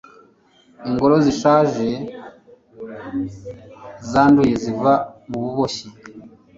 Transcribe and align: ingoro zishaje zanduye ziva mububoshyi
ingoro 0.89 1.15
zishaje 1.25 1.89
zanduye 4.09 4.53
ziva 4.63 4.93
mububoshyi 5.29 5.87